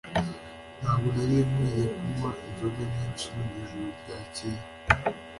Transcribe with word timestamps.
Ntabwo 0.79 1.07
nari 1.15 1.35
nkwiye 1.47 1.85
kunywa 1.93 2.31
inzoga 2.47 2.81
nyinshi 2.93 3.25
mwijoro 3.35 3.85
ryakeye. 3.99 4.61